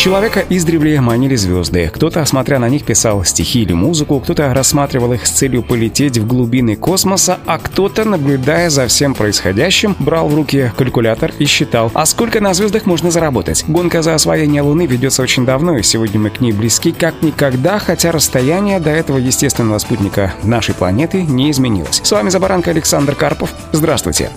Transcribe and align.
Человека 0.00 0.42
издревле 0.48 0.98
манили 1.02 1.36
звезды. 1.36 1.90
Кто-то, 1.92 2.24
смотря 2.24 2.58
на 2.58 2.70
них, 2.70 2.84
писал 2.84 3.22
стихи 3.22 3.60
или 3.60 3.74
музыку, 3.74 4.18
кто-то 4.18 4.54
рассматривал 4.54 5.12
их 5.12 5.26
с 5.26 5.30
целью 5.30 5.62
полететь 5.62 6.16
в 6.16 6.26
глубины 6.26 6.74
космоса, 6.74 7.38
а 7.44 7.58
кто-то, 7.58 8.06
наблюдая 8.06 8.70
за 8.70 8.86
всем 8.86 9.12
происходящим, 9.12 9.94
брал 9.98 10.28
в 10.28 10.34
руки 10.34 10.72
калькулятор 10.78 11.34
и 11.38 11.44
считал, 11.44 11.90
а 11.92 12.06
сколько 12.06 12.40
на 12.40 12.54
звездах 12.54 12.86
можно 12.86 13.10
заработать. 13.10 13.66
Гонка 13.68 14.00
за 14.00 14.14
освоение 14.14 14.62
Луны 14.62 14.86
ведется 14.86 15.20
очень 15.20 15.44
давно, 15.44 15.76
и 15.76 15.82
сегодня 15.82 16.18
мы 16.18 16.30
к 16.30 16.40
ней 16.40 16.52
близки 16.52 16.92
как 16.92 17.20
никогда, 17.20 17.78
хотя 17.78 18.10
расстояние 18.10 18.80
до 18.80 18.88
этого 18.88 19.18
естественного 19.18 19.76
спутника 19.76 20.32
нашей 20.42 20.74
планеты 20.74 21.24
не 21.24 21.50
изменилось. 21.50 22.00
С 22.02 22.10
вами 22.10 22.30
Забаранка 22.30 22.70
Александр 22.70 23.14
Карпов. 23.14 23.52
Здравствуйте. 23.72 24.30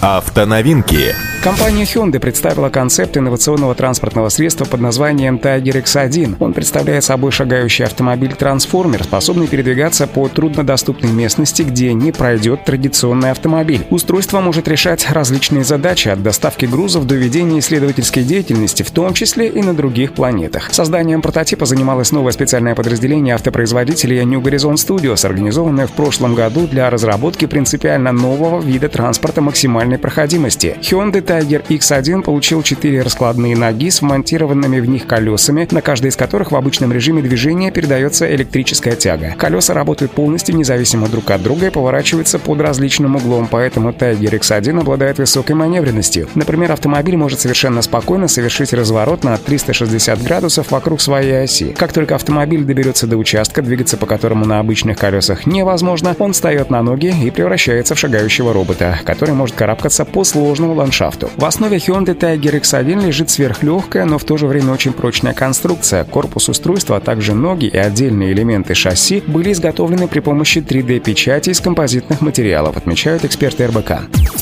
Автоновинки. 0.00 1.14
Компания 1.42 1.82
Hyundai 1.82 2.20
представила 2.20 2.68
концепт 2.68 3.16
инновационного 3.16 3.74
транспортного 3.74 4.28
средства 4.28 4.64
под 4.64 4.80
названием 4.80 5.40
Tiger 5.42 5.82
X1. 5.82 6.36
Он 6.38 6.52
представляет 6.52 7.02
собой 7.02 7.32
шагающий 7.32 7.84
автомобиль-трансформер, 7.84 9.02
способный 9.02 9.48
передвигаться 9.48 10.06
по 10.06 10.28
труднодоступной 10.28 11.10
местности, 11.10 11.62
где 11.62 11.94
не 11.94 12.12
пройдет 12.12 12.64
традиционный 12.64 13.32
автомобиль. 13.32 13.84
Устройство 13.90 14.40
может 14.40 14.68
решать 14.68 15.10
различные 15.10 15.64
задачи 15.64 16.10
от 16.10 16.22
доставки 16.22 16.66
грузов 16.66 17.08
до 17.08 17.16
ведения 17.16 17.58
исследовательской 17.58 18.22
деятельности, 18.22 18.84
в 18.84 18.92
том 18.92 19.12
числе 19.12 19.48
и 19.48 19.62
на 19.62 19.74
других 19.74 20.12
планетах. 20.12 20.72
Созданием 20.72 21.22
прототипа 21.22 21.66
занималось 21.66 22.12
новое 22.12 22.30
специальное 22.30 22.76
подразделение 22.76 23.34
автопроизводителя 23.34 24.22
New 24.22 24.40
Horizon 24.40 24.74
Studios, 24.74 25.26
организованное 25.26 25.88
в 25.88 25.92
прошлом 25.92 26.36
году 26.36 26.68
для 26.68 26.88
разработки 26.88 27.46
принципиально 27.46 28.12
нового 28.12 28.62
вида 28.62 28.88
транспорта 28.88 29.40
максимальной 29.40 29.98
проходимости. 29.98 30.76
Hyundai 30.80 31.31
Tiger 31.32 31.66
X1 31.66 32.20
получил 32.24 32.62
4 32.62 33.00
раскладные 33.00 33.56
ноги 33.56 33.88
с 33.88 34.02
вмонтированными 34.02 34.80
в 34.80 34.86
них 34.86 35.06
колесами, 35.06 35.66
на 35.70 35.80
каждой 35.80 36.08
из 36.08 36.16
которых 36.16 36.52
в 36.52 36.56
обычном 36.56 36.92
режиме 36.92 37.22
движения 37.22 37.70
передается 37.70 38.30
электрическая 38.34 38.96
тяга. 38.96 39.34
Колеса 39.38 39.72
работают 39.72 40.12
полностью 40.12 40.54
независимо 40.56 41.08
друг 41.08 41.30
от 41.30 41.42
друга 41.42 41.68
и 41.68 41.70
поворачиваются 41.70 42.38
под 42.38 42.60
различным 42.60 43.16
углом, 43.16 43.48
поэтому 43.50 43.92
Tiger 43.92 44.38
X1 44.38 44.80
обладает 44.80 45.18
высокой 45.18 45.56
маневренностью. 45.56 46.28
Например, 46.34 46.72
автомобиль 46.72 47.16
может 47.16 47.40
совершенно 47.40 47.80
спокойно 47.80 48.28
совершить 48.28 48.74
разворот 48.74 49.24
на 49.24 49.38
360 49.38 50.22
градусов 50.22 50.70
вокруг 50.70 51.00
своей 51.00 51.44
оси. 51.44 51.72
Как 51.72 51.94
только 51.94 52.14
автомобиль 52.14 52.62
доберется 52.62 53.06
до 53.06 53.16
участка, 53.16 53.62
двигаться 53.62 53.96
по 53.96 54.04
которому 54.04 54.44
на 54.44 54.58
обычных 54.58 54.98
колесах 54.98 55.46
невозможно, 55.46 56.14
он 56.18 56.34
встает 56.34 56.68
на 56.68 56.82
ноги 56.82 57.14
и 57.24 57.30
превращается 57.30 57.94
в 57.94 57.98
шагающего 57.98 58.52
робота, 58.52 58.98
который 59.06 59.34
может 59.34 59.56
карабкаться 59.56 60.04
по 60.04 60.24
сложному 60.24 60.74
ландшафту 60.74 61.21
комфорту. 61.22 61.40
В 61.40 61.44
основе 61.44 61.76
Hyundai 61.76 62.16
Tiger 62.16 62.60
X1 62.60 63.06
лежит 63.06 63.30
сверхлегкая, 63.30 64.04
но 64.04 64.18
в 64.18 64.24
то 64.24 64.36
же 64.36 64.46
время 64.46 64.72
очень 64.72 64.92
прочная 64.92 65.34
конструкция. 65.34 66.04
Корпус 66.04 66.48
устройства, 66.48 66.96
а 66.96 67.00
также 67.00 67.34
ноги 67.34 67.66
и 67.66 67.76
отдельные 67.76 68.32
элементы 68.32 68.74
шасси 68.74 69.22
были 69.26 69.52
изготовлены 69.52 70.08
при 70.08 70.20
помощи 70.20 70.58
3D-печати 70.58 71.50
из 71.50 71.60
композитных 71.60 72.20
материалов, 72.20 72.76
отмечают 72.76 73.24
эксперты 73.24 73.66
РБК. 73.66 74.41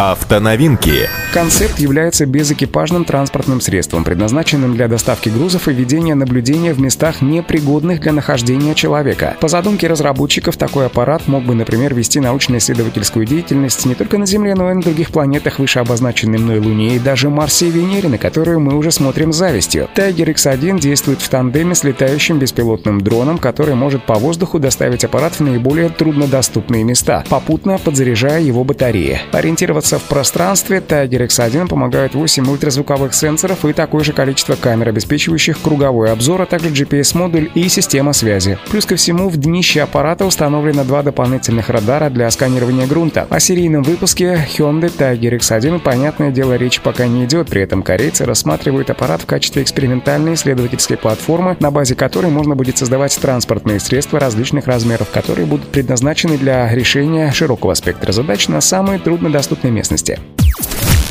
Автоновинки. 0.00 1.10
Концепт 1.32 1.80
является 1.80 2.24
безэкипажным 2.24 3.04
транспортным 3.04 3.60
средством, 3.60 4.04
предназначенным 4.04 4.74
для 4.74 4.86
доставки 4.86 5.28
грузов 5.28 5.66
и 5.66 5.72
ведения 5.72 6.14
наблюдения 6.14 6.72
в 6.72 6.80
местах, 6.80 7.20
непригодных 7.20 8.00
для 8.00 8.12
нахождения 8.12 8.76
человека. 8.76 9.36
По 9.40 9.48
задумке 9.48 9.88
разработчиков, 9.88 10.56
такой 10.56 10.86
аппарат 10.86 11.26
мог 11.26 11.42
бы, 11.42 11.56
например, 11.56 11.94
вести 11.94 12.20
научно-исследовательскую 12.20 13.26
деятельность 13.26 13.86
не 13.86 13.96
только 13.96 14.18
на 14.18 14.26
Земле, 14.26 14.54
но 14.54 14.70
и 14.70 14.74
на 14.74 14.82
других 14.82 15.10
планетах, 15.10 15.58
выше 15.58 15.80
обозначенной 15.80 16.38
мной 16.38 16.60
Луне 16.60 16.94
и 16.94 17.00
даже 17.00 17.28
Марсе 17.28 17.66
и 17.66 17.72
Венере, 17.72 18.08
на 18.08 18.18
которую 18.18 18.60
мы 18.60 18.76
уже 18.76 18.92
смотрим 18.92 19.32
с 19.32 19.36
завистью. 19.36 19.88
Tiger 19.96 20.32
X1 20.32 20.78
действует 20.78 21.20
в 21.20 21.28
тандеме 21.28 21.74
с 21.74 21.82
летающим 21.82 22.38
беспилотным 22.38 23.00
дроном, 23.00 23.38
который 23.38 23.74
может 23.74 24.06
по 24.06 24.14
воздуху 24.14 24.60
доставить 24.60 25.02
аппарат 25.02 25.34
в 25.34 25.40
наиболее 25.40 25.88
труднодоступные 25.88 26.84
места, 26.84 27.24
попутно 27.28 27.78
подзаряжая 27.78 28.40
его 28.40 28.62
батареи. 28.62 29.20
Ориентироваться 29.32 29.87
Ориентироваться 29.88 29.98
в 29.98 30.08
пространстве 30.08 30.82
Tiger 30.86 31.26
X1 31.26 31.68
помогают 31.68 32.14
8 32.14 32.46
ультразвуковых 32.50 33.14
сенсоров 33.14 33.64
и 33.64 33.72
такое 33.72 34.04
же 34.04 34.12
количество 34.12 34.54
камер, 34.54 34.88
обеспечивающих 34.88 35.60
круговой 35.60 36.12
обзор, 36.12 36.42
а 36.42 36.46
также 36.46 36.68
GPS-модуль 36.68 37.50
и 37.54 37.68
система 37.68 38.12
связи. 38.12 38.58
Плюс 38.70 38.84
ко 38.84 38.96
всему, 38.96 39.30
в 39.30 39.36
днище 39.38 39.80
аппарата 39.80 40.26
установлено 40.26 40.84
два 40.84 41.02
дополнительных 41.02 41.70
радара 41.70 42.10
для 42.10 42.30
сканирования 42.30 42.86
грунта. 42.86 43.26
О 43.30 43.40
серийном 43.40 43.82
выпуске 43.82 44.46
Hyundai 44.58 44.92
Tiger 44.94 45.38
X1, 45.38 45.80
понятное 45.80 46.30
дело, 46.30 46.56
речь 46.56 46.80
пока 46.80 47.06
не 47.06 47.24
идет, 47.24 47.48
при 47.48 47.62
этом 47.62 47.82
корейцы 47.82 48.24
рассматривают 48.26 48.90
аппарат 48.90 49.22
в 49.22 49.26
качестве 49.26 49.62
экспериментальной 49.62 50.34
исследовательской 50.34 50.98
платформы, 50.98 51.56
на 51.60 51.70
базе 51.70 51.94
которой 51.94 52.30
можно 52.30 52.54
будет 52.54 52.76
создавать 52.76 53.18
транспортные 53.18 53.80
средства 53.80 54.20
различных 54.20 54.66
размеров, 54.66 55.08
которые 55.10 55.46
будут 55.46 55.68
предназначены 55.68 56.36
для 56.36 56.72
решения 56.74 57.30
широкого 57.32 57.74
спектра 57.74 58.12
задач 58.12 58.48
на 58.48 58.60
самые 58.60 58.98
труднодоступные 58.98 59.67
местности. 59.70 60.18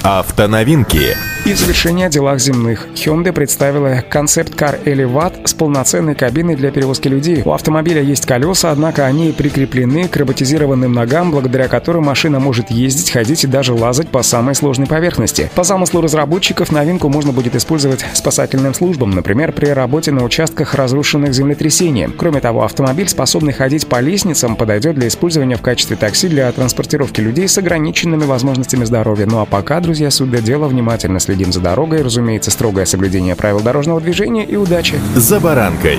Автоновинки. 0.09 1.18
И 1.45 1.53
в 1.53 1.59
завершение 1.59 2.07
о 2.07 2.09
делах 2.09 2.40
земных. 2.40 2.88
Hyundai 2.95 3.31
представила 3.31 4.03
концепт-кар 4.09 4.79
Elevat 4.84 5.47
с 5.47 5.53
полноценной 5.53 6.13
кабиной 6.13 6.56
для 6.56 6.72
перевозки 6.72 7.07
людей. 7.07 7.41
У 7.45 7.51
автомобиля 7.51 8.01
есть 8.01 8.25
колеса, 8.25 8.72
однако 8.72 9.06
они 9.06 9.31
прикреплены 9.31 10.09
к 10.09 10.18
роботизированным 10.18 10.91
ногам, 10.91 11.31
благодаря 11.31 11.69
которым 11.69 12.06
машина 12.06 12.40
может 12.40 12.69
ездить, 12.69 13.12
ходить 13.12 13.45
и 13.45 13.47
даже 13.47 13.73
лазать 13.73 14.09
по 14.09 14.23
самой 14.23 14.56
сложной 14.56 14.88
поверхности. 14.88 15.50
По 15.56 15.63
замыслу 15.63 16.01
разработчиков 16.01 16.72
новинку 16.72 17.07
можно 17.07 17.31
будет 17.31 17.56
использовать 17.56 18.06
спасательным 18.13 18.74
службам, 18.74 19.12
например, 19.12 19.53
при 19.53 19.68
работе 19.68 20.12
на 20.12 20.24
участках, 20.24 20.74
разрушенных 20.74 21.34
землетрясением. 21.34 22.13
Кроме 22.18 22.41
того, 22.41 22.63
автомобиль, 22.66 23.07
способный 23.07 23.53
ходить 23.53 23.88
по 23.88 24.01
лестницам, 24.01 24.57
подойдет 24.57 24.95
для 24.95 25.07
использования 25.07 25.56
в 25.56 25.62
качестве 25.62 25.95
такси 25.95 26.28
для 26.28 26.51
транспортировки 26.51 27.22
людей 27.22 27.47
с 27.47 27.57
ограниченными 27.57 28.25
возможностями 28.25 28.84
здоровья. 28.84 29.25
Ну 29.25 29.39
а 29.39 29.45
пока, 29.45 29.79
друзья, 29.97 30.12
суть 30.12 30.30
до 30.30 30.44
дела, 30.44 30.68
внимательно 30.68 31.19
следим 31.19 31.52
за 31.52 31.59
дорогой, 31.59 32.03
разумеется, 32.03 32.52
строгое 32.52 32.85
соблюдение 32.85 33.35
правил 33.35 33.62
дорожного 33.62 34.00
движения 34.00 34.46
и 34.46 34.56
удачи. 34.56 35.00
За 35.16 35.40
баранкой. 35.40 35.97